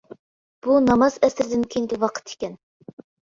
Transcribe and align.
بۇ 0.67 0.77
ناماز 0.85 1.17
ئەسىردىن 1.27 1.67
كېيىنكى 1.75 2.01
ۋاقىت 2.05 2.35
ئىكەن. 2.35 2.59